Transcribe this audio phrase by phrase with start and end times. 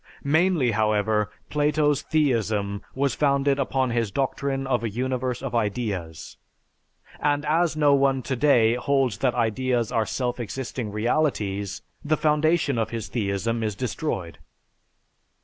[0.23, 6.37] Mainly, however, Plato's theism was founded upon his doctrine of a universe of ideas,
[7.19, 12.89] and as no one today holds that ideas are self existing realities, the foundation of
[12.89, 14.39] his theism is destroyed.